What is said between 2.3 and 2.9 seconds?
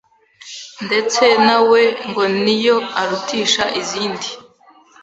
niyo